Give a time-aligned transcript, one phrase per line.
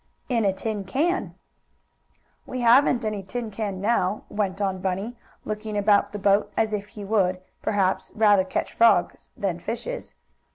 [0.29, 1.35] "In a tin can."
[2.47, 6.87] "We haven't any tin can now," went on Bunny, looking about the boat, as if
[6.87, 10.15] he would, perhaps, rather catch frogs than fishes.